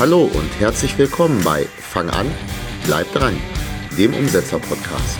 [0.00, 2.30] Hallo und herzlich willkommen bei Fang an,
[2.86, 3.36] bleib dran,
[3.98, 5.18] dem Umsetzer-Podcast.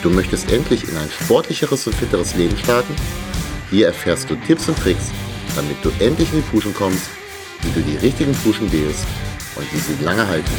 [0.00, 2.94] Du möchtest endlich in ein sportlicheres und fitteres Leben starten?
[3.68, 5.10] Hier erfährst du Tipps und Tricks,
[5.56, 7.08] damit du endlich in die Puschen kommst,
[7.62, 9.04] wie du die richtigen Puschen wählst
[9.56, 10.52] und wie sie lange halten.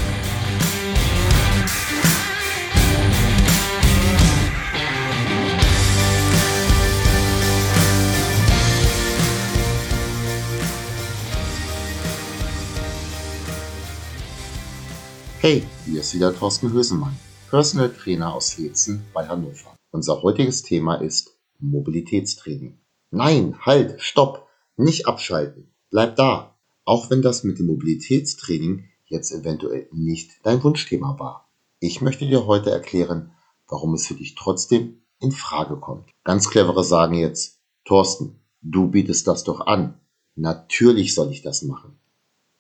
[15.47, 17.17] Hey, hier ist wieder Thorsten Hösemann,
[17.49, 19.77] Personal Trainer aus Hetzen bei Hannover.
[19.91, 22.77] Unser heutiges Thema ist Mobilitätstraining.
[23.11, 26.57] Nein, halt, stopp, nicht abschalten, bleib da.
[26.83, 31.49] Auch wenn das mit dem Mobilitätstraining jetzt eventuell nicht dein Wunschthema war.
[31.79, 33.31] Ich möchte dir heute erklären,
[33.69, 36.09] warum es für dich trotzdem in Frage kommt.
[36.25, 39.97] Ganz clevere sagen jetzt, Thorsten, du bietest das doch an.
[40.35, 41.97] Natürlich soll ich das machen.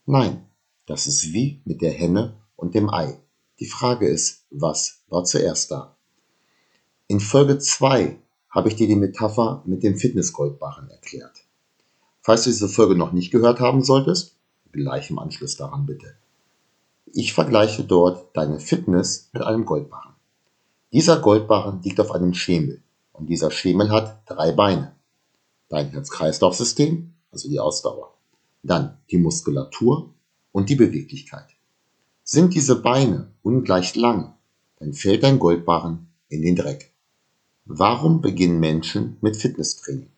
[0.05, 0.45] Nein,
[0.85, 3.17] das ist wie mit der Henne und dem Ei.
[3.59, 5.95] Die Frage ist, was war zuerst da?
[7.07, 8.19] In Folge 2
[8.49, 11.45] habe ich dir die Metapher mit dem Fitnessgoldbarren erklärt.
[12.21, 14.35] Falls du diese Folge noch nicht gehört haben solltest,
[14.73, 16.15] gleich im Anschluss daran bitte.
[17.05, 20.13] Ich vergleiche dort deine Fitness mit einem Goldbarren.
[20.91, 22.81] Dieser Goldbarren liegt auf einem Schemel
[23.13, 24.95] und dieser Schemel hat drei Beine.
[25.69, 28.13] Dein Herz-Kreislauf-System, also die Ausdauer,
[28.63, 30.13] dann die Muskulatur
[30.51, 31.56] und die Beweglichkeit.
[32.29, 34.33] Sind diese Beine ungleich lang,
[34.79, 36.91] dann fällt dein Goldbarren in den Dreck.
[37.63, 40.09] Warum beginnen Menschen mit Fitnesstraining?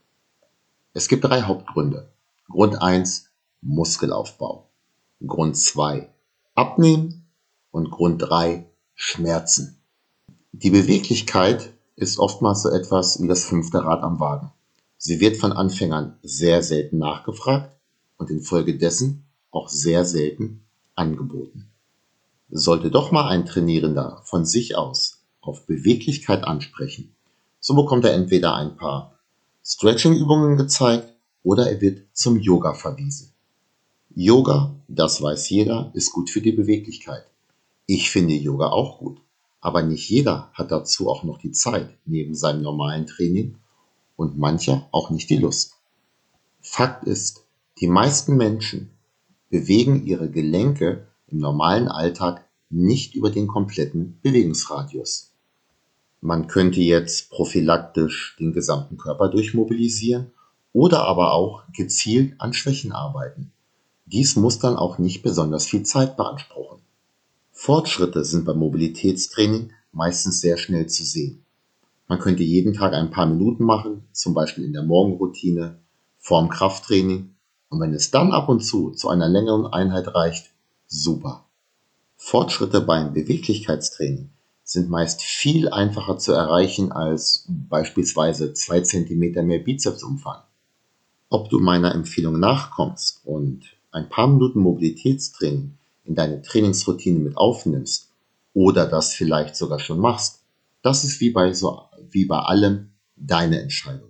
[0.95, 2.11] Es gibt drei Hauptgründe.
[2.49, 3.29] Grund 1
[3.61, 4.67] Muskelaufbau.
[5.23, 6.09] Grund 2
[6.55, 7.27] Abnehmen
[7.69, 9.77] und Grund 3 Schmerzen.
[10.51, 14.51] Die Beweglichkeit ist oftmals so etwas wie das fünfte Rad am Wagen.
[14.97, 17.71] Sie wird von Anfängern sehr selten nachgefragt
[18.17, 20.63] und infolgedessen auch sehr selten
[20.95, 21.68] angeboten.
[22.51, 27.15] Sollte doch mal ein Trainierender von sich aus auf Beweglichkeit ansprechen,
[27.59, 29.19] so bekommt er entweder ein paar
[29.63, 33.33] Stretching-Übungen gezeigt oder er wird zum Yoga verwiesen.
[34.15, 37.25] Yoga, das weiß jeder, ist gut für die Beweglichkeit.
[37.85, 39.21] Ich finde Yoga auch gut,
[39.61, 43.57] aber nicht jeder hat dazu auch noch die Zeit neben seinem normalen Training
[44.15, 45.75] und mancher auch nicht die Lust.
[46.61, 47.45] Fakt ist,
[47.79, 48.89] die meisten Menschen
[49.49, 55.31] bewegen ihre Gelenke im normalen Alltag nicht über den kompletten Bewegungsradius.
[56.21, 60.31] Man könnte jetzt prophylaktisch den gesamten Körper durchmobilisieren
[60.73, 63.51] oder aber auch gezielt an Schwächen arbeiten.
[64.05, 66.79] Dies muss dann auch nicht besonders viel Zeit beanspruchen.
[67.51, 71.43] Fortschritte sind beim Mobilitätstraining meistens sehr schnell zu sehen.
[72.07, 75.79] Man könnte jeden Tag ein paar Minuten machen, zum Beispiel in der Morgenroutine,
[76.17, 77.35] vorm Krafttraining.
[77.69, 80.51] Und wenn es dann ab und zu zu einer längeren Einheit reicht,
[80.89, 81.45] super.
[82.17, 84.29] Fortschritte beim Beweglichkeitstraining
[84.63, 90.41] sind meist viel einfacher zu erreichen als beispielsweise zwei Zentimeter mehr Bizepsumfang.
[91.29, 98.09] Ob du meiner Empfehlung nachkommst und ein paar Minuten Mobilitätstraining in deine Trainingsroutine mit aufnimmst
[98.53, 100.41] oder das vielleicht sogar schon machst,
[100.81, 104.09] das ist wie bei so wie bei allem deine Entscheidung.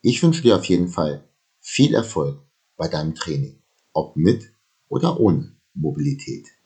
[0.00, 1.24] Ich wünsche dir auf jeden Fall
[1.60, 2.38] viel Erfolg
[2.76, 3.58] bei deinem Training,
[3.92, 4.52] ob mit
[4.88, 6.63] oder ohne Mobilität.